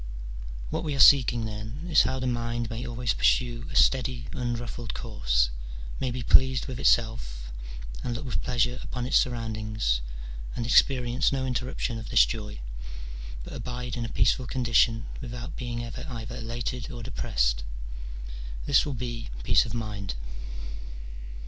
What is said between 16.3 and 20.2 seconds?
elated or depressed: this will be "peace of mind."